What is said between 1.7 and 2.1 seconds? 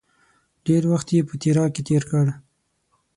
کې تېر